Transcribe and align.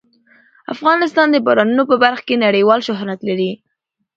افغانستان 0.73 1.27
د 1.31 1.37
بارانونو 1.45 1.83
په 1.89 1.95
برخه 2.03 2.23
کې 2.27 2.41
نړیوال 2.45 2.79
شهرت 2.87 3.19
لري. 3.29 3.51